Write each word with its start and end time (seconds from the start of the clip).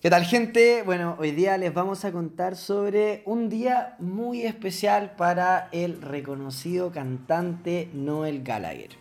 ¿Qué 0.00 0.08
tal 0.08 0.24
gente? 0.24 0.82
Bueno, 0.82 1.16
hoy 1.18 1.32
día 1.32 1.58
les 1.58 1.74
vamos 1.74 2.06
a 2.06 2.12
contar 2.12 2.56
sobre 2.56 3.22
un 3.26 3.50
día 3.50 3.96
muy 3.98 4.44
especial 4.44 5.14
para 5.14 5.68
el 5.72 6.00
reconocido 6.00 6.90
cantante 6.90 7.90
Noel 7.92 8.42
Gallagher. 8.42 8.92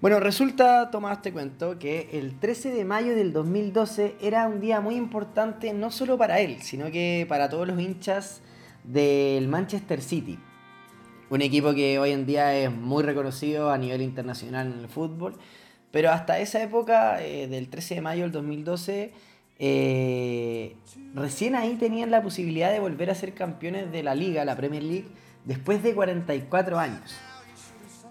Bueno, 0.00 0.18
resulta, 0.18 0.90
Tomás, 0.90 1.22
te 1.22 1.32
cuento, 1.32 1.78
que 1.78 2.08
el 2.14 2.40
13 2.40 2.72
de 2.72 2.84
mayo 2.84 3.14
del 3.14 3.32
2012 3.32 4.16
era 4.20 4.48
un 4.48 4.60
día 4.60 4.80
muy 4.80 4.96
importante 4.96 5.72
no 5.74 5.92
solo 5.92 6.18
para 6.18 6.40
él, 6.40 6.60
sino 6.60 6.90
que 6.90 7.24
para 7.28 7.48
todos 7.48 7.68
los 7.68 7.78
hinchas 7.78 8.42
del 8.82 9.46
Manchester 9.46 10.02
City. 10.02 10.40
Un 11.28 11.40
equipo 11.40 11.72
que 11.72 12.00
hoy 12.00 12.10
en 12.10 12.26
día 12.26 12.52
es 12.56 12.72
muy 12.72 13.04
reconocido 13.04 13.70
a 13.70 13.78
nivel 13.78 14.02
internacional 14.02 14.72
en 14.72 14.80
el 14.80 14.88
fútbol, 14.88 15.36
pero 15.92 16.10
hasta 16.10 16.40
esa 16.40 16.60
época, 16.60 17.22
eh, 17.22 17.46
del 17.46 17.68
13 17.68 17.94
de 17.94 18.00
mayo 18.00 18.22
del 18.24 18.32
2012, 18.32 19.12
eh, 19.62 20.74
recién 21.14 21.54
ahí 21.54 21.74
tenían 21.74 22.10
la 22.10 22.22
posibilidad 22.22 22.72
de 22.72 22.80
volver 22.80 23.10
a 23.10 23.14
ser 23.14 23.34
campeones 23.34 23.92
de 23.92 24.02
la 24.02 24.14
liga, 24.14 24.42
la 24.46 24.56
Premier 24.56 24.82
League, 24.82 25.08
después 25.44 25.82
de 25.82 25.94
44 25.94 26.78
años. 26.78 27.14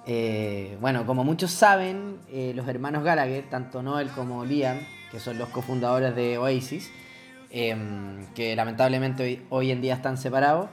Eh, 0.05 0.77
bueno, 0.79 1.07
como 1.07 1.23
muchos 1.23 1.49
saben, 1.49 2.19
eh, 2.31 2.53
los 2.55 2.67
hermanos 2.67 3.03
Gallagher, 3.03 3.49
tanto 3.49 3.81
Noel 3.81 4.09
como 4.09 4.45
Liam, 4.45 4.77
que 5.11 5.19
son 5.19 5.39
los 5.39 5.49
cofundadores 5.49 6.15
de 6.15 6.37
Oasis, 6.37 6.91
em, 7.49 8.27
que 8.35 8.55
lamentablemente 8.55 9.41
hoy, 9.49 9.71
en 9.71 9.81
día 9.81 9.95
están 9.95 10.17
separados, 10.17 10.69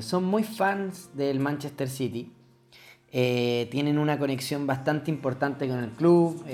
son 0.00 0.24
muy 0.24 0.42
fans 0.42 1.10
del 1.14 1.38
Manchester 1.38 1.88
City. 1.88 2.32
Tienen 3.10 3.98
una 3.98 4.18
conexión 4.18 4.66
bastante 4.66 5.10
importante 5.10 5.66
con 5.66 5.78
el 5.82 5.90
club 5.90 6.44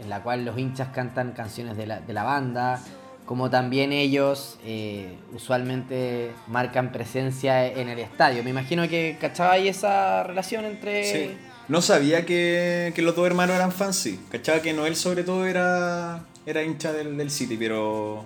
en 0.00 0.08
la 0.08 0.22
cual 0.22 0.44
los 0.44 0.58
hinchas 0.58 0.88
cantan 0.88 1.32
canciones 1.32 1.76
de 1.76 1.86
la, 1.86 2.00
de 2.00 2.12
la 2.12 2.22
banda, 2.22 2.80
como 3.26 3.50
también 3.50 3.92
ellos 3.92 4.58
eh, 4.64 5.18
usualmente 5.34 6.32
marcan 6.46 6.92
presencia 6.92 7.66
en 7.66 7.88
el 7.88 7.98
estadio. 7.98 8.42
Me 8.42 8.50
imagino 8.50 8.88
que 8.88 9.18
cachabais 9.20 9.76
esa 9.76 10.22
relación 10.22 10.64
entre... 10.64 11.04
Sí. 11.04 11.36
No 11.68 11.82
sabía 11.82 12.24
que, 12.24 12.92
que, 12.94 13.02
los 13.02 13.14
dos 13.14 13.26
hermanos 13.26 13.56
eran 13.56 13.70
fans, 13.70 13.96
sí. 13.96 14.18
Cachaba 14.30 14.62
que 14.62 14.72
Noel 14.72 14.96
sobre 14.96 15.24
todo 15.24 15.44
era, 15.44 16.24
era 16.46 16.62
hincha 16.62 16.94
del, 16.94 17.18
del 17.18 17.30
City, 17.30 17.58
pero 17.58 18.24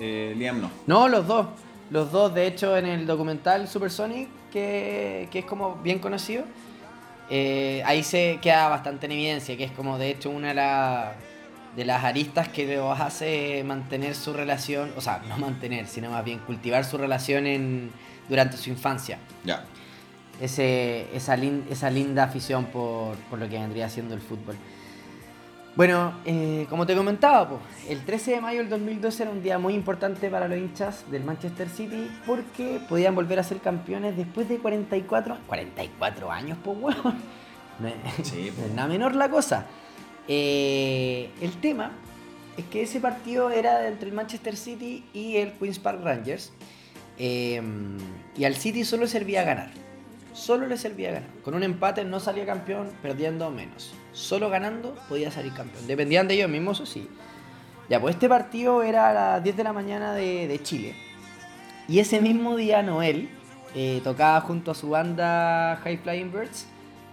eh, 0.00 0.32
Liam 0.38 0.62
no. 0.62 0.70
No, 0.86 1.08
los 1.08 1.26
dos. 1.26 1.48
Los 1.90 2.10
dos, 2.10 2.34
de 2.34 2.46
hecho, 2.46 2.74
en 2.78 2.86
el 2.86 3.06
documental 3.06 3.68
Supersonic, 3.68 4.30
que, 4.52 5.28
que 5.30 5.40
es 5.40 5.44
como 5.44 5.76
bien 5.76 5.98
conocido, 5.98 6.44
eh, 7.30 7.82
ahí 7.86 8.02
se 8.02 8.38
queda 8.42 8.68
bastante 8.68 9.06
en 9.06 9.12
evidencia, 9.12 9.56
que 9.56 9.64
es 9.64 9.72
como 9.72 9.96
de 9.96 10.10
hecho 10.10 10.28
una 10.28 10.48
de, 11.74 11.84
las 11.84 12.04
aristas 12.04 12.48
que 12.48 12.76
los 12.76 13.00
hace 13.00 13.64
mantener 13.64 14.14
su 14.14 14.34
relación, 14.34 14.92
o 14.96 15.00
sea, 15.00 15.22
no 15.26 15.38
mantener, 15.38 15.86
sino 15.86 16.10
más 16.10 16.24
bien 16.24 16.40
cultivar 16.40 16.84
su 16.84 16.98
relación 16.98 17.46
en, 17.46 17.90
durante 18.28 18.58
su 18.58 18.68
infancia. 18.68 19.18
Ya. 19.44 19.64
Ese, 20.40 21.06
esa, 21.14 21.36
esa 21.70 21.90
linda 21.90 22.24
afición 22.24 22.66
por, 22.66 23.16
por 23.30 23.38
lo 23.38 23.48
que 23.48 23.58
vendría 23.58 23.88
siendo 23.88 24.14
el 24.14 24.20
fútbol. 24.20 24.56
Bueno, 25.74 26.12
eh, 26.26 26.66
como 26.68 26.84
te 26.84 26.94
comentaba, 26.94 27.48
pues, 27.48 27.60
el 27.88 28.04
13 28.04 28.32
de 28.32 28.40
mayo 28.42 28.58
del 28.58 28.68
2012 28.68 29.22
era 29.22 29.32
un 29.32 29.42
día 29.42 29.58
muy 29.58 29.72
importante 29.72 30.28
para 30.28 30.46
los 30.46 30.58
hinchas 30.58 31.10
del 31.10 31.24
Manchester 31.24 31.68
City 31.70 32.10
porque 32.26 32.78
podían 32.90 33.14
volver 33.14 33.38
a 33.38 33.42
ser 33.42 33.58
campeones 33.58 34.14
después 34.14 34.50
de 34.50 34.58
44, 34.58 35.38
44 35.46 36.30
años, 36.30 36.58
pues, 36.62 36.76
weón. 36.78 37.14
No 37.78 37.88
es 38.18 38.74
nada 38.74 38.86
menor 38.86 39.14
la 39.14 39.30
cosa. 39.30 39.66
Eh, 40.28 41.30
el 41.40 41.52
tema 41.60 41.92
es 42.58 42.66
que 42.66 42.82
ese 42.82 43.00
partido 43.00 43.50
era 43.50 43.88
entre 43.88 44.10
el 44.10 44.14
Manchester 44.14 44.56
City 44.56 45.06
y 45.14 45.36
el 45.38 45.52
Queen's 45.52 45.78
Park 45.78 46.02
Rangers. 46.02 46.52
Eh, 47.16 47.62
y 48.36 48.44
al 48.44 48.56
City 48.56 48.84
solo 48.84 49.06
servía 49.06 49.42
ganar. 49.42 49.81
Solo 50.32 50.66
le 50.66 50.76
servía 50.76 51.12
ganar. 51.12 51.30
Con 51.42 51.54
un 51.54 51.62
empate 51.62 52.04
no 52.04 52.20
salía 52.20 52.46
campeón, 52.46 52.90
perdiendo 53.02 53.50
menos 53.50 53.94
solo 54.12 54.50
ganando 54.50 54.94
podía 55.08 55.30
salir 55.30 55.52
campeón. 55.52 55.86
Dependían 55.86 56.28
de 56.28 56.34
ellos 56.34 56.50
mismos, 56.50 56.80
eso 56.80 56.86
sí. 56.86 57.08
Ya, 57.88 58.00
pues 58.00 58.14
este 58.14 58.28
partido 58.28 58.82
era 58.82 59.10
a 59.10 59.12
las 59.12 59.44
10 59.44 59.56
de 59.56 59.64
la 59.64 59.72
mañana 59.72 60.14
de, 60.14 60.60
Chile. 60.62 60.94
Y 61.88 61.98
ese 61.98 62.20
mismo 62.20 62.56
día 62.56 62.82
Noel 62.82 63.28
eh, 63.74 64.00
tocaba 64.04 64.40
junto 64.40 64.70
a 64.70 64.74
su 64.74 64.90
banda 64.90 65.80
High 65.82 65.98
Flying 65.98 66.32
Birds 66.32 66.66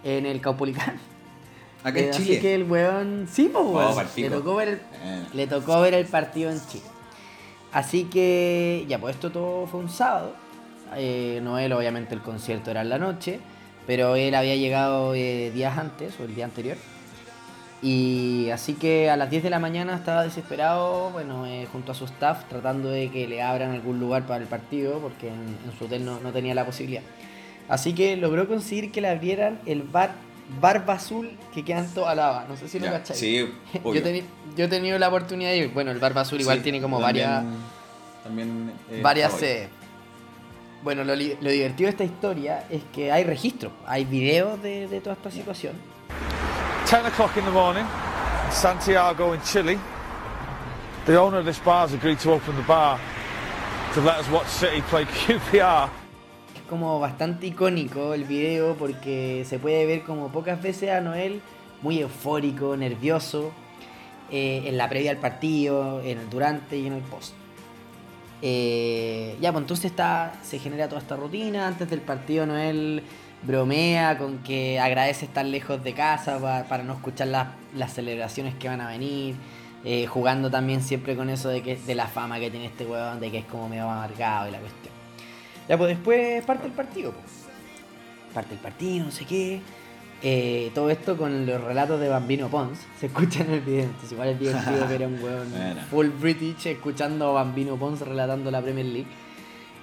en 0.03 0.25
el 0.25 0.39
Caupolicán. 0.41 0.99
Acá 1.83 1.99
en 1.99 2.05
eh, 2.05 2.11
Chile. 2.11 2.33
Así 2.33 2.41
que 2.41 2.55
el 2.55 2.63
weón. 2.63 3.27
Sí, 3.29 3.49
pues 3.51 3.65
weón. 3.65 4.07
le, 4.15 4.29
tocó 4.29 4.55
ver 4.55 4.67
el, 4.67 4.75
eh. 4.75 5.25
le 5.33 5.47
tocó 5.47 5.81
ver 5.81 5.93
el 5.93 6.05
partido 6.05 6.51
en 6.51 6.59
Chile. 6.67 6.85
Así 7.71 8.05
que, 8.05 8.85
ya, 8.87 8.99
pues 8.99 9.15
esto 9.15 9.31
todo 9.31 9.67
fue 9.67 9.79
un 9.79 9.89
sábado. 9.89 10.33
Noel, 11.41 11.73
obviamente, 11.73 12.15
el 12.15 12.21
concierto 12.21 12.71
era 12.71 12.81
en 12.81 12.89
la 12.89 12.97
noche. 12.97 13.39
Pero 13.89 14.15
él 14.15 14.35
había 14.35 14.55
llegado 14.55 15.15
eh, 15.15 15.49
días 15.49 15.75
antes 15.75 16.13
o 16.19 16.23
el 16.23 16.35
día 16.35 16.45
anterior. 16.45 16.77
Y 17.81 18.51
así 18.51 18.73
que 18.73 19.09
a 19.09 19.17
las 19.17 19.31
10 19.31 19.41
de 19.41 19.49
la 19.49 19.57
mañana 19.57 19.95
estaba 19.95 20.23
desesperado, 20.23 21.09
bueno, 21.09 21.47
eh, 21.47 21.65
junto 21.71 21.93
a 21.93 21.95
su 21.95 22.05
staff, 22.05 22.43
tratando 22.49 22.89
de 22.91 23.09
que 23.09 23.27
le 23.27 23.41
abran 23.41 23.71
algún 23.71 23.99
lugar 23.99 24.27
para 24.27 24.43
el 24.43 24.47
partido, 24.47 24.99
porque 24.99 25.29
en, 25.29 25.57
su 25.79 25.85
hotel 25.85 26.05
no, 26.05 26.19
tenía 26.31 26.53
la 26.53 26.67
posibilidad. 26.67 27.01
Así 27.67 27.95
que 27.95 28.15
logró 28.15 28.47
conseguir 28.47 28.91
que 28.91 29.01
le 29.01 29.07
abrieran 29.07 29.59
el 29.65 29.81
bar 29.81 30.11
Barba 30.61 30.93
Azul 30.93 31.31
que 31.53 31.63
toda 31.93 32.13
lava. 32.13 32.45
No 32.47 32.57
sé 32.57 32.67
si 32.67 32.79
lo 32.79 32.87
cacháis. 32.87 33.19
Sí, 33.19 33.37
yo, 33.83 33.91
yo, 34.55 34.65
he 34.65 34.67
tenido 34.67 34.99
la 34.99 35.07
oportunidad 35.07 35.49
de 35.49 35.57
ir. 35.57 35.69
Bueno, 35.73 35.89
el 35.89 35.97
Barba 35.97 36.21
Azul 36.21 36.41
igual 36.41 36.61
tiene 36.61 36.79
como 36.79 36.99
varias. 36.99 37.43
También. 38.23 38.71
Eh, 38.91 39.01
varias 39.01 39.33
sedes. 39.33 39.78
Bueno, 40.81 41.03
lo, 41.03 41.15
divertido 41.15 41.87
de 41.87 41.89
esta 41.89 42.03
historia 42.05 42.65
es 42.69 42.83
que 42.93 43.11
hay 43.11 43.23
registro, 43.23 43.71
hay 43.85 44.05
videos 44.05 44.61
de, 44.61 44.87
de 44.87 45.01
toda 45.01 45.15
esta 45.15 45.29
situación. 45.29 45.73
10 46.89 47.05
o'clock 47.05 47.35
in 47.37 47.43
the 47.43 47.51
morning, 47.51 47.83
Santiago 48.51 49.33
in 49.33 49.41
Chile. 49.41 49.77
The 51.05 51.17
owner 51.17 51.39
of 51.39 51.45
this 51.45 51.59
bar 51.59 51.85
has 51.85 51.93
agreed 51.93 52.19
to 52.19 52.31
open 52.31 52.55
the 52.55 52.67
bar 52.67 52.97
to 53.93 54.01
let 54.01 54.19
us 54.19 54.29
watch 54.29 54.47
City 54.47 54.81
play 54.89 55.05
QPR. 55.27 55.89
Es 56.55 56.61
como 56.69 56.99
bastante 56.99 57.47
icónico 57.47 58.13
el 58.13 58.23
video 58.23 58.75
porque 58.75 59.43
se 59.47 59.59
puede 59.59 59.85
ver 59.85 60.03
como 60.03 60.31
pocas 60.31 60.61
veces 60.61 60.91
a 60.91 61.01
Noel 61.01 61.41
muy 61.81 61.99
eufórico, 61.99 62.77
nervioso, 62.77 63.51
eh, 64.31 64.63
en 64.65 64.77
la 64.77 64.87
previa 64.87 65.11
al 65.11 65.17
partido, 65.17 66.01
en 66.01 66.19
el 66.19 66.29
durante 66.29 66.77
y 66.77 66.87
en 66.87 66.93
el 66.93 67.01
post. 67.01 67.33
Eh, 68.41 69.37
ya, 69.41 69.51
pues 69.51 69.63
entonces 69.63 69.85
está, 69.85 70.33
se 70.43 70.59
genera 70.59 70.87
toda 70.87 71.01
esta 71.01 71.15
rutina. 71.15 71.67
Antes 71.67 71.89
del 71.89 72.01
partido, 72.01 72.45
Noel 72.45 73.03
bromea 73.41 74.17
con 74.17 74.39
que 74.39 74.79
agradece 74.79 75.25
estar 75.25 75.45
lejos 75.45 75.83
de 75.83 75.93
casa 75.93 76.39
para, 76.67 76.83
no 76.83 76.93
escuchar 76.93 77.27
las, 77.27 77.93
celebraciones 77.93 78.55
que 78.55 78.67
van 78.67 78.81
a 78.81 78.87
venir. 78.87 79.35
Eh, 79.85 80.07
jugando 80.07 80.51
también 80.51 80.83
siempre 80.83 81.15
con 81.15 81.29
eso 81.29 81.47
de 81.47 81.61
que 81.61 81.77
de 81.77 81.95
la 81.95 82.07
fama 82.07 82.37
que 82.37 82.51
tiene 82.51 82.65
este 82.65 82.85
huevón, 82.85 83.21
de 83.21 83.31
que 83.31 83.37
es 83.37 83.45
como 83.45 83.69
medio 83.69 83.89
amargado 83.89 84.49
y 84.49 84.51
la 84.51 84.59
cuestión. 84.59 84.93
Ya, 85.69 85.77
pues 85.77 85.89
después 85.89 86.43
parte 86.43 86.65
el 86.65 86.73
partido, 86.73 87.13
pues. 87.13 87.47
Parte 88.33 88.55
el 88.55 88.59
partido, 88.59 89.05
no 89.05 89.11
sé 89.11 89.25
qué. 89.25 89.61
Eh, 90.21 90.71
todo 90.75 90.89
esto 90.89 91.15
con 91.15 91.45
los 91.45 91.63
relatos 91.63 91.99
de 91.99 92.09
Bambino 92.09 92.49
Pons. 92.49 92.79
Se 92.99 93.05
escucha 93.05 93.41
en 93.43 93.51
el 93.51 93.61
video. 93.61 93.83
Entonces, 93.83 94.11
igual 94.11 94.29
es 94.29 94.39
divertido 94.39 94.87
ver 94.87 95.03
a 95.03 95.07
un 95.07 95.23
weón 95.23 95.47
full 95.89 96.07
British 96.07 96.67
escuchando 96.67 97.29
a 97.29 97.43
Bambino 97.43 97.77
Pons 97.77 98.01
relatando 98.01 98.51
la 98.51 98.61
Premier 98.61 98.85
League. 98.85 99.07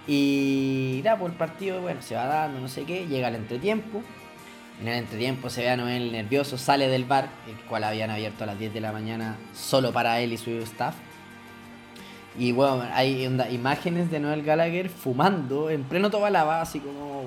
Y 0.06 1.00
nada, 1.04 1.16
por 1.16 1.30
pues 1.30 1.32
el 1.32 1.38
partido, 1.38 1.80
bueno, 1.80 2.02
se 2.02 2.14
va 2.14 2.26
dando, 2.26 2.60
no 2.60 2.68
sé 2.68 2.84
qué. 2.84 3.06
Llega 3.06 3.28
el 3.28 3.36
entretiempo. 3.36 4.02
En 4.80 4.88
el 4.88 4.98
entretiempo 4.98 5.48
se 5.48 5.62
ve 5.62 5.70
a 5.70 5.76
Noel 5.76 6.12
nervioso, 6.12 6.58
sale 6.58 6.88
del 6.88 7.06
bar, 7.06 7.30
el 7.48 7.56
cual 7.66 7.84
habían 7.84 8.10
abierto 8.10 8.44
a 8.44 8.46
las 8.46 8.58
10 8.58 8.74
de 8.74 8.80
la 8.82 8.92
mañana 8.92 9.38
solo 9.54 9.90
para 9.90 10.20
él 10.20 10.34
y 10.34 10.36
su 10.36 10.50
staff. 10.50 10.94
Y 12.38 12.52
bueno, 12.52 12.84
hay 12.92 13.24
imágenes 13.24 14.10
de 14.10 14.20
Noel 14.20 14.42
Gallagher 14.42 14.90
fumando 14.90 15.70
en 15.70 15.84
pleno 15.84 16.10
Tobalaba, 16.10 16.60
así 16.60 16.80
como, 16.80 17.24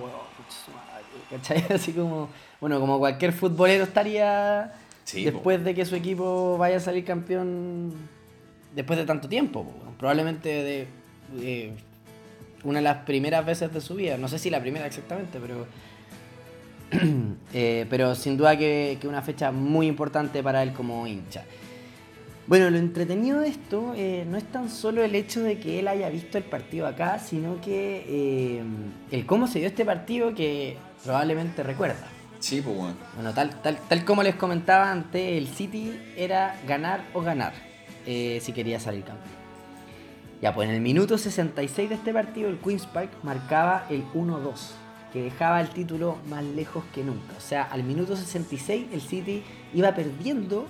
¿cachai? 1.29 1.65
Así 1.73 1.93
como 1.93 2.29
bueno, 2.59 2.79
como 2.79 2.99
cualquier 2.99 3.31
futbolero 3.31 3.83
estaría 3.85 4.73
después 5.13 5.63
de 5.63 5.73
que 5.73 5.85
su 5.85 5.95
equipo 5.95 6.57
vaya 6.57 6.77
a 6.77 6.79
salir 6.79 7.05
campeón 7.05 7.93
después 8.75 8.99
de 8.99 9.05
tanto 9.05 9.29
tiempo. 9.29 9.65
Probablemente 9.97 10.87
de, 11.33 11.73
una 12.63 12.79
de 12.79 12.83
las 12.83 12.97
primeras 13.05 13.45
veces 13.45 13.73
de 13.73 13.81
su 13.81 13.95
vida. 13.95 14.17
No 14.17 14.27
sé 14.27 14.39
si 14.39 14.49
la 14.49 14.59
primera 14.59 14.85
exactamente, 14.85 15.39
pero... 15.39 15.67
Eh, 17.53 17.87
pero 17.89 18.13
sin 18.13 18.37
duda 18.37 18.57
que, 18.57 18.97
que, 19.01 19.07
una 19.07 19.23
fecha 19.23 19.51
muy 19.51 19.87
importante 19.87 20.43
para 20.43 20.61
él 20.61 20.71
como 20.71 21.07
hincha. 21.07 21.43
Bueno, 22.45 22.69
lo 22.71 22.77
entretenido 22.77 23.41
de 23.41 23.47
esto 23.47 23.93
eh, 23.95 24.25
no 24.27 24.37
es 24.37 24.43
tan 24.45 24.69
solo 24.69 25.03
el 25.03 25.13
hecho 25.13 25.41
de 25.41 25.59
que 25.59 25.79
él 25.79 25.87
haya 25.87 26.09
visto 26.09 26.37
el 26.37 26.43
partido 26.43 26.87
acá, 26.87 27.19
sino 27.19 27.61
que 27.61 28.05
eh, 28.07 28.63
el 29.11 29.25
cómo 29.27 29.47
se 29.47 29.59
dio 29.59 29.67
este 29.67 29.85
partido 29.85 30.33
que 30.33 30.77
probablemente 31.03 31.63
recuerda. 31.63 32.07
Sí, 32.39 32.61
pues 32.61 32.75
bueno. 32.75 32.95
Bueno, 33.15 33.33
tal, 33.33 33.61
tal, 33.61 33.77
tal 33.87 34.05
como 34.05 34.23
les 34.23 34.35
comentaba 34.35 34.91
antes, 34.91 35.37
el 35.37 35.47
City 35.47 35.99
era 36.15 36.59
ganar 36.67 37.05
o 37.13 37.21
ganar 37.21 37.53
eh, 38.05 38.39
si 38.41 38.53
quería 38.53 38.79
salir 38.79 39.03
campeón. 39.03 39.39
Ya, 40.41 40.53
pues 40.53 40.69
en 40.69 40.75
el 40.75 40.81
minuto 40.81 41.17
66 41.17 41.89
de 41.89 41.95
este 41.95 42.13
partido, 42.13 42.49
el 42.49 42.59
Queen's 42.59 42.85
Park 42.85 43.11
marcaba 43.23 43.85
el 43.89 44.05
1-2, 44.13 44.53
que 45.11 45.21
dejaba 45.21 45.59
el 45.59 45.69
título 45.69 46.17
más 46.29 46.43
lejos 46.43 46.83
que 46.93 47.03
nunca. 47.03 47.33
O 47.37 47.41
sea, 47.41 47.63
al 47.63 47.83
minuto 47.83 48.15
66 48.15 48.87
el 48.93 49.01
City 49.01 49.43
iba 49.73 49.93
perdiendo 49.93 50.65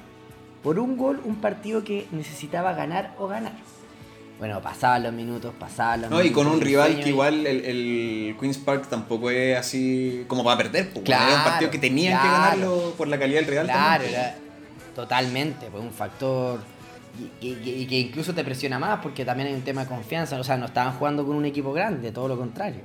por 0.64 0.80
un 0.80 0.98
gol 0.98 1.22
un 1.24 1.36
partido 1.36 1.84
que 1.84 2.08
necesitaba 2.12 2.74
ganar 2.74 3.14
o 3.20 3.28
ganar. 3.28 3.54
Bueno, 4.40 4.62
pasaban 4.62 5.04
los 5.04 5.12
minutos, 5.14 5.54
pasaban 5.60 6.02
los 6.02 6.10
No, 6.10 6.18
minutos. 6.18 6.32
y 6.32 6.34
con 6.34 6.48
un 6.48 6.62
rival 6.62 6.96
que 7.02 7.08
y- 7.08 7.12
igual 7.12 7.46
el, 7.46 7.66
el 7.66 8.36
Queen's 8.40 8.58
Park 8.58 8.88
tampoco 8.90 9.30
es 9.30 9.58
así 9.58 10.24
como 10.28 10.44
para 10.46 10.58
perder. 10.58 10.90
Pues, 10.92 11.04
Claro, 11.06 11.28
era 11.28 11.38
un 11.38 11.44
partido 11.44 11.72
que 11.72 11.78
tenían 11.78 12.22
que 12.22 12.28
ganarlo 12.28 12.94
por 12.98 13.08
la 13.10 13.20
calidad 13.20 13.42
del 13.42 13.50
Real 13.50 13.66
Claro, 13.66 14.04
también. 14.04 14.20
era 14.22 14.36
totalmente, 14.96 15.68
pues 15.70 15.84
un 15.84 15.92
factor 15.92 16.62
y 17.42 17.86
que 17.86 18.00
incluso 18.00 18.34
te 18.34 18.44
presiona 18.46 18.80
más 18.80 19.00
porque 19.02 19.26
también 19.26 19.50
hay 19.50 19.56
un 19.56 19.62
tema 19.64 19.82
de 19.82 19.88
confianza, 19.88 20.40
o 20.40 20.44
sea, 20.44 20.56
no 20.56 20.68
estaban 20.68 20.94
jugando 20.94 21.26
con 21.26 21.36
un 21.36 21.44
equipo 21.46 21.74
grande, 21.74 22.12
todo 22.12 22.30
lo 22.30 22.38
contrario. 22.38 22.80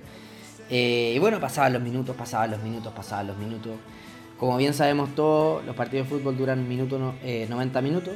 Eh, 0.70 1.12
y 1.14 1.18
bueno, 1.20 1.38
pasaban 1.38 1.72
los 1.72 1.82
minutos, 1.82 2.16
pasaban 2.16 2.50
los 2.50 2.60
minutos, 2.62 2.92
pasaban 2.94 3.28
los 3.28 3.36
minutos. 3.36 3.72
Como 4.38 4.56
bien 4.56 4.74
sabemos 4.74 5.14
todos, 5.14 5.64
los 5.64 5.76
partidos 5.76 6.08
de 6.10 6.16
fútbol 6.18 6.36
duran 6.36 6.66
minuto 6.68 6.98
no- 6.98 7.14
eh, 7.22 7.46
90 7.48 7.80
minutos. 7.80 8.14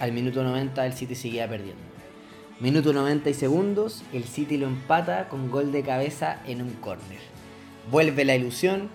Al 0.00 0.12
minuto 0.12 0.42
90 0.42 0.86
el 0.86 0.94
City 0.94 1.14
seguía 1.14 1.46
perdiendo. 1.48 1.82
Minuto 2.60 2.92
90 2.92 3.30
y 3.30 3.34
segundos, 3.34 4.04
el 4.12 4.24
City 4.24 4.56
lo 4.56 4.66
empata 4.66 5.28
con 5.28 5.50
gol 5.50 5.72
de 5.72 5.82
cabeza 5.82 6.40
en 6.46 6.62
un 6.62 6.70
córner. 6.74 7.18
Vuelve 7.90 8.24
la 8.24 8.36
ilusión, 8.36 8.88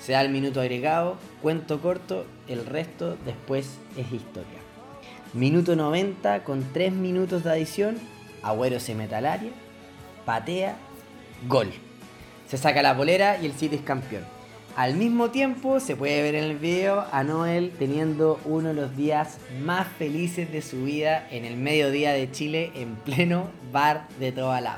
se 0.00 0.12
da 0.12 0.22
el 0.22 0.30
minuto 0.30 0.60
agregado, 0.60 1.16
cuento 1.40 1.80
corto, 1.80 2.26
el 2.48 2.66
resto 2.66 3.16
después 3.24 3.78
es 3.96 4.10
historia. 4.10 4.58
Minuto 5.34 5.76
90 5.76 6.42
con 6.42 6.64
3 6.72 6.92
minutos 6.92 7.44
de 7.44 7.50
adición, 7.50 7.96
Agüero 8.42 8.80
se 8.80 8.94
mete 8.94 9.14
al 9.14 9.26
área, 9.26 9.52
patea, 10.24 10.76
gol. 11.46 11.70
Se 12.48 12.56
saca 12.56 12.82
la 12.82 12.96
polera 12.96 13.38
y 13.40 13.46
el 13.46 13.52
City 13.52 13.76
es 13.76 13.82
campeón. 13.82 14.35
Al 14.76 14.94
mismo 14.94 15.30
tiempo 15.30 15.80
se 15.80 15.96
puede 15.96 16.20
ver 16.20 16.34
en 16.34 16.44
el 16.44 16.58
video 16.58 17.06
a 17.10 17.24
Noel 17.24 17.72
teniendo 17.78 18.38
uno 18.44 18.68
de 18.68 18.74
los 18.74 18.94
días 18.94 19.38
más 19.64 19.88
felices 19.88 20.52
de 20.52 20.60
su 20.60 20.84
vida 20.84 21.26
en 21.30 21.46
el 21.46 21.56
mediodía 21.56 22.12
de 22.12 22.30
Chile 22.30 22.72
en 22.74 22.94
pleno 22.96 23.48
bar 23.72 24.06
de 24.20 24.32
toda 24.32 24.60
la 24.60 24.76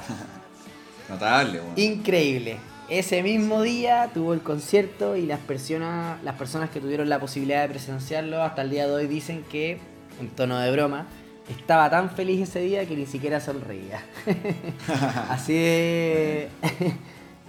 Notable, 1.08 1.60
weón. 1.60 1.72
Increíble. 1.74 2.58
Ese 2.88 3.24
mismo 3.24 3.60
día 3.62 4.08
tuvo 4.14 4.34
el 4.34 4.40
concierto 4.40 5.16
y 5.16 5.26
las 5.26 5.40
personas, 5.40 6.22
las 6.22 6.36
personas 6.36 6.70
que 6.70 6.78
tuvieron 6.78 7.08
la 7.08 7.18
posibilidad 7.18 7.62
de 7.62 7.68
presenciarlo 7.68 8.40
hasta 8.40 8.62
el 8.62 8.70
día 8.70 8.86
de 8.86 8.92
hoy 8.92 9.08
dicen 9.08 9.42
que, 9.50 9.80
en 10.20 10.28
tono 10.28 10.60
de 10.60 10.70
broma, 10.70 11.08
estaba 11.50 11.90
tan 11.90 12.10
feliz 12.10 12.48
ese 12.48 12.60
día 12.60 12.86
que 12.86 12.94
ni 12.94 13.06
siquiera 13.06 13.40
sonreía. 13.40 14.00
así 15.28 15.54
de. 15.54 16.48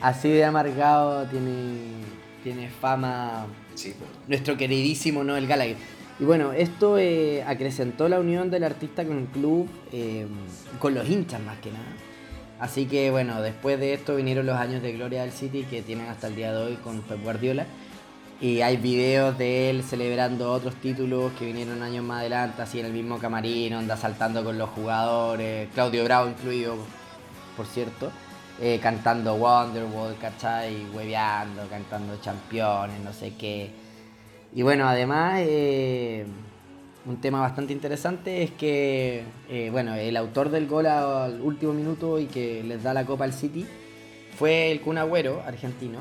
así 0.02 0.30
de 0.30 0.46
amargado 0.46 1.28
tiene, 1.28 2.00
tiene 2.54 2.70
fama 2.70 3.46
Sí, 3.76 3.94
pues. 3.98 4.10
nuestro 4.28 4.58
queridísimo 4.58 5.24
Noel 5.24 5.46
Gallagher. 5.46 5.78
Y 6.20 6.24
bueno, 6.24 6.52
esto 6.52 6.98
eh, 6.98 7.44
acrecentó 7.44 8.10
la 8.10 8.20
unión 8.20 8.50
del 8.50 8.64
artista 8.64 9.06
con 9.06 9.20
el 9.20 9.26
club, 9.26 9.70
eh, 9.94 10.26
con 10.80 10.94
los 10.96 11.08
hinchas 11.08 11.42
más 11.42 11.60
que 11.60 11.72
nada. 11.72 11.86
Así 12.60 12.88
que 12.88 13.10
bueno, 13.12 13.42
después 13.42 13.80
de 13.80 13.94
esto 13.94 14.16
vinieron 14.16 14.46
los 14.46 14.58
años 14.58 14.82
de 14.82 14.92
gloria 14.94 15.22
del 15.22 15.32
City 15.32 15.64
que 15.70 15.82
tienen 15.82 16.08
hasta 16.08 16.28
el 16.28 16.36
día 16.36 16.52
de 16.52 16.58
hoy 16.58 16.76
con 16.78 17.02
Pep 17.02 17.22
Guardiola. 17.24 17.68
Y 18.42 18.62
hay 18.62 18.78
videos 18.78 19.38
de 19.38 19.70
él 19.70 19.84
celebrando 19.84 20.52
otros 20.52 20.74
títulos 20.76 21.32
que 21.38 21.46
vinieron 21.46 21.84
años 21.84 22.04
más 22.04 22.22
adelante, 22.22 22.62
así 22.62 22.80
en 22.80 22.88
el 22.88 22.94
mismo 22.94 23.20
camarín, 23.20 23.74
anda 23.74 23.96
saltando 23.96 24.44
con 24.44 24.58
los 24.58 24.70
jugadores, 24.70 25.70
Claudio 25.74 26.04
Bravo 26.06 26.30
incluido, 26.30 26.76
por 27.56 27.66
cierto, 27.66 28.12
eh, 28.62 28.80
cantando 28.82 29.36
Wonderwall, 29.36 30.18
¿cachai? 30.20 30.86
Hueveando, 30.94 31.68
cantando 31.70 32.20
Championes, 32.22 33.00
no 33.02 33.14
sé 33.14 33.34
qué. 33.38 33.72
Y 34.54 34.64
bueno, 34.64 34.88
además, 34.88 35.42
eh, 35.46 36.26
un 37.06 37.22
tema 37.22 37.40
bastante 37.40 37.72
interesante 37.72 38.44
es 38.44 38.52
que, 38.52 39.24
eh, 39.50 39.70
bueno, 39.72 39.96
el 39.96 40.18
autor 40.18 40.50
del 40.50 40.68
gol 40.68 40.88
al 40.88 41.40
último 41.42 41.74
minuto 41.74 42.20
y 42.20 42.26
que 42.26 42.64
les 42.64 42.84
da 42.84 42.94
la 42.94 43.06
copa 43.06 43.24
al 43.24 43.34
City 43.34 43.66
fue 44.38 44.72
el 44.72 44.82
Kun 44.82 44.98
Agüero, 44.98 45.42
argentino, 45.46 46.00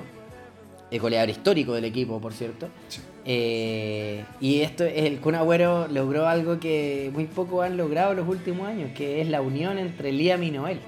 el 0.91 1.01
goleador 1.01 1.31
histórico 1.31 1.75
del 1.75 1.85
equipo, 1.85 2.21
por 2.21 2.33
cierto. 2.33 2.69
Sí. 2.89 3.01
Eh, 3.25 4.25
y 4.41 4.63
esto, 4.63 4.85
el 4.85 5.21
Kun 5.21 5.35
Agüero 5.35 5.87
logró 5.89 6.27
algo 6.27 6.59
que 6.59 7.11
muy 7.13 7.27
pocos 7.27 7.65
han 7.65 7.77
logrado 7.77 8.13
en 8.13 8.17
los 8.17 8.29
últimos 8.29 8.67
años, 8.67 8.91
que 8.97 9.21
es 9.21 9.29
la 9.29 9.43
unión 9.43 9.79
entre 9.79 10.13
Liam 10.13 10.43
y 10.43 10.51
Noel. 10.51 10.81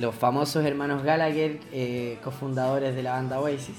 Los 0.00 0.14
famosos 0.14 0.64
hermanos 0.64 1.02
Gallagher, 1.02 1.60
eh, 1.72 2.18
cofundadores 2.24 2.94
de 2.94 3.02
la 3.02 3.12
banda 3.12 3.38
Oasis, 3.40 3.76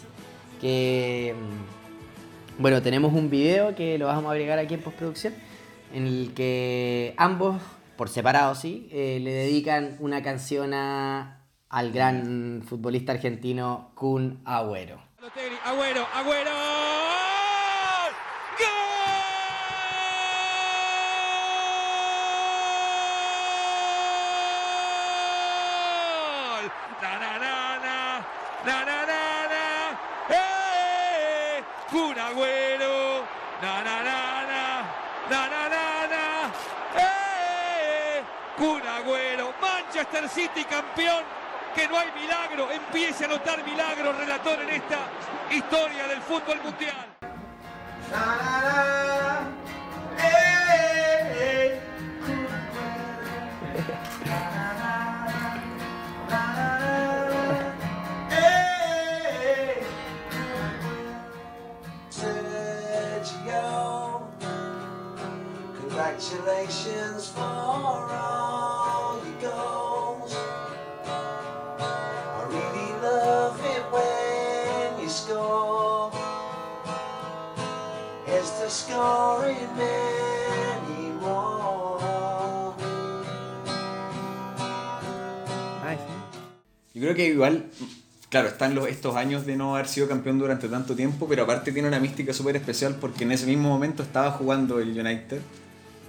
que... 0.60 1.34
mm, 1.36 2.62
Bueno, 2.62 2.82
tenemos 2.84 3.12
un 3.14 3.30
video 3.30 3.74
que 3.76 3.98
lo 3.98 4.06
vamos 4.06 4.26
a 4.26 4.32
agregar 4.32 4.60
aquí 4.60 4.76
en 4.76 4.82
postproducción, 4.82 5.34
en 5.94 6.06
el 6.06 6.34
que 6.36 7.16
ambos, 7.18 7.60
por 7.98 8.08
separado 8.10 8.54
sí, 8.54 8.88
eh, 8.92 9.20
le 9.22 9.32
dedican 9.32 9.96
una 10.00 10.22
canción 10.22 10.74
a- 10.76 11.40
al 11.70 11.92
gran 11.92 12.62
futbolista 12.68 13.14
argentino 13.14 13.92
Kun 13.96 14.42
Agüero. 14.46 15.00
Agüero, 15.66 16.06
Agüero. 16.14 16.81
Kun 38.62 38.82
Agüero. 38.86 39.52
Manchester 39.60 40.30
City 40.30 40.64
campeón. 40.66 41.24
Que 41.74 41.88
no 41.88 41.98
hay 41.98 42.12
milagro. 42.12 42.70
Empiece 42.70 43.26
a 43.26 43.28
notar 43.28 43.64
milagros, 43.66 44.16
relator, 44.16 44.62
en 44.62 44.70
esta 44.70 45.00
historia 45.50 46.08
del 46.08 46.22
fútbol 46.22 46.62
mundial. 46.64 47.08
Congratulations 65.80 67.30
for 67.30 68.31
Yo 87.02 87.08
creo 87.08 87.16
que 87.16 87.28
igual, 87.30 87.66
claro, 88.30 88.48
están 88.48 88.76
los, 88.76 88.88
estos 88.88 89.16
años 89.16 89.46
de 89.48 89.56
no 89.56 89.74
haber 89.76 89.88
sido 89.88 90.08
campeón 90.08 90.38
durante 90.38 90.68
tanto 90.68 90.96
tiempo, 90.96 91.28
pero 91.28 91.44
aparte 91.44 91.72
tiene 91.72 91.88
una 91.88 92.00
mística 92.00 92.32
súper 92.32 92.56
especial 92.58 92.96
porque 93.02 93.24
en 93.24 93.32
ese 93.32 93.48
mismo 93.48 93.70
momento 93.70 94.04
estaba 94.04 94.30
jugando 94.32 94.80
el 94.80 94.90
United. 94.98 95.40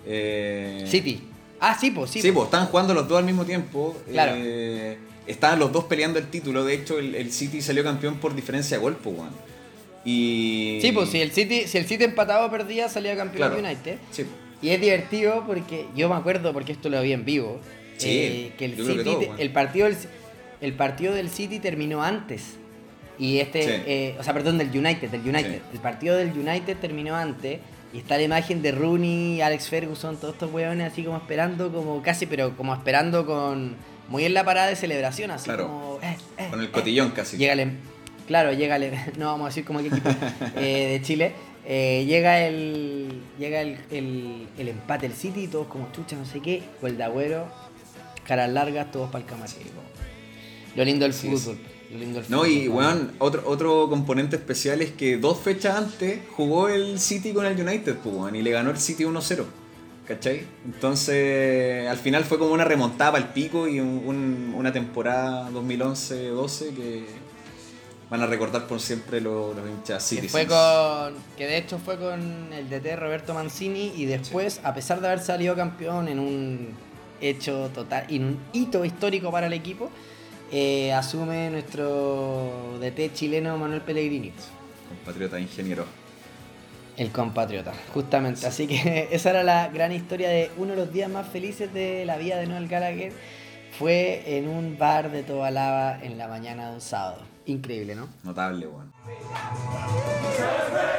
Eh, 0.07 0.85
City. 0.87 1.23
Ah, 1.61 1.77
sí, 1.81 1.91
pues 1.93 2.11
sí. 2.11 2.21
Sí, 2.21 2.31
pues 2.33 2.45
estaban 2.47 2.67
jugando 2.67 2.93
los 2.93 3.09
dos 3.09 3.19
al 3.19 3.25
mismo 3.25 3.45
tiempo. 3.47 3.97
Claro. 4.11 4.33
Eh, 4.37 4.99
estaban 5.27 5.59
los 5.61 5.73
dos 5.73 5.85
peleando 5.85 6.19
el 6.19 6.27
título. 6.29 6.65
De 6.65 6.75
hecho, 6.75 6.99
el, 6.99 7.15
el 7.15 7.33
City 7.33 7.63
salió 7.63 7.83
campeón 7.85 8.17
por 8.17 8.35
diferencia 8.35 8.77
de 8.77 8.83
gol, 8.83 8.97
pues, 9.03 9.17
weón. 9.17 9.31
Y. 10.05 10.79
Sí, 10.83 10.93
pues 10.93 11.09
si 11.09 11.21
el 11.21 11.31
City, 11.31 11.67
si 11.67 11.79
el 11.79 11.87
City 11.87 12.05
empataba 12.05 12.45
o 12.47 12.51
perdía, 12.51 12.89
salía 12.89 13.17
campeón 13.17 13.49
Claro. 13.51 13.59
United. 13.65 13.99
Sí. 14.11 14.27
Y 14.61 14.71
es 14.71 14.81
divertido 14.81 15.45
porque 15.47 15.87
yo 15.97 16.09
me 16.09 16.17
acuerdo, 16.17 16.53
porque 16.53 16.73
esto 16.73 16.89
lo 16.91 17.01
vi 17.01 17.13
en 17.13 17.25
vivo, 17.25 17.61
Sí, 17.99 18.09
eh, 18.11 18.53
que 18.59 18.65
el 18.67 18.75
que 18.77 18.83
City, 18.85 19.05
todo, 19.05 19.19
te- 19.19 19.27
bueno. 19.27 19.41
el 19.41 19.53
partido 19.53 19.87
del 19.87 19.97
el 20.63 20.73
partido 20.75 21.13
del 21.15 21.29
City 21.29 21.59
terminó 21.59 22.03
antes. 22.03 22.55
Y 23.19 23.39
este, 23.41 23.63
Sí. 23.63 23.83
eh, 23.87 24.17
o 24.19 24.23
sea, 24.23 24.33
perdón, 24.33 24.57
del 24.59 24.69
United, 24.77 25.11
del 25.11 25.21
United. 25.21 25.57
Sí. 25.57 25.63
El 25.75 25.81
partido 25.81 26.17
del 26.17 26.31
United 26.31 26.77
terminó 26.79 27.15
antes. 27.15 27.61
Y 27.93 27.99
está 27.99 28.17
la 28.17 28.23
imagen 28.23 28.63
de 28.63 28.73
Rooney, 28.73 29.43
Alex 29.43 29.69
Ferguson, 29.69 30.17
todos 30.17 30.33
estos 30.33 30.51
hueones 30.51 30.91
así 30.91 31.05
como 31.05 31.19
esperando, 31.19 31.71
como 31.71 32.01
casi, 32.03 32.25
pero 32.27 32.57
como 32.57 32.73
esperando 32.75 33.27
con. 33.27 33.77
Muy 34.09 34.25
en 34.25 34.33
la 34.35 34.45
parada 34.45 34.69
de 34.69 34.77
celebración, 34.77 35.31
así 35.31 35.45
Claro. 35.45 35.69
como. 35.69 35.99
eh, 36.03 36.17
eh, 36.39 36.47
Con 36.51 36.61
el 36.61 36.71
cotillón 36.71 37.11
casi. 37.11 37.37
Llega 37.37 37.53
el, 37.53 37.61
em- 37.61 37.77
claro, 38.27 38.53
llega 38.55 38.77
el, 38.77 38.93
no 39.19 39.27
vamos 39.27 39.45
a 39.45 39.49
decir 39.49 39.65
como 39.67 39.81
qué 39.81 39.89
equipo 39.89 40.09
eh, 40.57 40.89
de 40.99 41.03
Chile. 41.03 41.33
eh, 41.67 42.05
llega 42.07 42.41
el 42.41 43.21
llega 43.39 43.61
el, 43.61 43.79
el, 43.91 44.49
el 44.59 44.69
empate 44.69 45.07
del 45.09 45.17
City 45.17 45.47
todos 45.47 45.67
como 45.69 45.93
chucha, 45.93 46.17
no 46.17 46.25
sé 46.25 46.41
qué, 46.41 46.63
gol 46.81 46.97
de 46.97 47.05
Agüero. 47.05 47.47
caras 48.27 48.51
largas, 48.51 48.91
todos 48.91 49.11
para 49.11 49.23
el 49.25 49.29
camarín. 49.31 49.57
Lo 50.75 50.85
lindo 50.85 51.05
del 51.05 51.13
fútbol. 51.15 51.59
Lo 51.93 51.99
lindo 51.99 52.21
del 52.21 52.31
No, 52.31 52.39
fútbol, 52.39 52.51
y 52.51 52.69
weón, 52.69 53.13
otro, 53.19 53.43
otro 53.47 53.89
componente 53.91 54.37
especial 54.37 54.81
es 54.83 54.93
que 54.93 55.19
dos 55.19 55.39
fechas 55.39 55.77
antes 55.77 56.21
jugó 56.37 56.69
el 56.69 56.99
City 56.99 57.33
con 57.33 57.45
el 57.47 57.61
United, 57.61 57.97
pues, 58.03 58.15
weón, 58.15 58.35
y 58.37 58.43
le 58.43 58.51
ganó 58.51 58.71
el 58.71 58.79
City 58.79 59.05
1-0. 59.05 59.45
¿Cachai? 60.07 60.43
Entonces, 60.65 61.87
al 61.89 61.97
final 61.97 62.25
fue 62.25 62.37
como 62.39 62.53
una 62.53 62.65
remontada 62.65 63.17
al 63.19 63.33
pico 63.33 63.69
y 63.69 63.79
un- 63.79 64.03
un- 64.05 64.53
una 64.57 64.73
temporada 64.73 65.49
2011-12 65.51 66.75
que 66.75 67.05
van 68.11 68.21
a 68.21 68.27
recordar 68.27 68.67
por 68.67 68.81
siempre 68.81 69.21
los, 69.21 69.55
los 69.57 69.67
hinchas 69.69 70.03
Que 70.09 70.17
City. 70.17 70.29
fue 70.29 70.47
con. 70.47 71.15
Que 71.39 71.47
de 71.47 71.57
hecho 71.57 71.79
fue 71.79 71.97
con 71.99 72.53
el 72.53 72.69
DT 72.69 72.97
Roberto 72.97 73.33
Mancini 73.33 73.93
y 73.97 74.07
después, 74.07 74.61
a 74.65 74.75
pesar 74.75 75.01
de 75.01 75.07
haber 75.07 75.21
salido 75.21 75.55
campeón 75.55 76.09
en 76.09 76.19
un 76.19 76.69
hecho 77.21 77.71
total 77.73 78.05
y 78.09 78.19
un 78.19 78.39
hito 78.53 78.85
histórico 78.85 79.31
para 79.31 79.47
el 79.47 79.53
equipo, 79.53 79.89
eh, 80.53 80.93
asume 80.93 81.51
nuestro 81.51 82.79
DT 82.81 83.13
chileno 83.15 83.57
Manuel 83.59 83.81
Pellegrini, 83.81 84.33
Compatriota 84.89 85.41
ingeniero. 85.41 85.87
el 86.97 87.11
compatriota, 87.11 87.73
justamente. 87.95 88.47
Así 88.47 88.67
que 88.67 89.09
esa 89.13 89.31
era 89.31 89.43
la 89.43 89.69
gran 89.69 89.93
historia 89.93 90.29
de 90.29 90.51
uno 90.59 90.73
de 90.73 90.77
los 90.77 90.93
días 90.93 91.11
más 91.11 91.27
felices 91.27 91.73
de 91.73 92.05
la 92.05 92.19
vida 92.19 92.37
de 92.37 92.47
Noel 92.47 92.69
Gallagher. 92.69 93.13
Fue 93.79 94.23
en 94.37 94.49
un 94.49 94.77
bar 94.79 95.11
de 95.11 95.23
Tobalaba 95.23 95.99
en 96.03 96.19
la 96.19 96.29
mañana 96.29 96.69
de 96.69 96.75
un 96.75 96.81
sábado. 96.83 97.23
Increíble, 97.47 97.95
¿no? 97.95 98.09
Notable. 98.23 98.67
Turn 100.37 100.92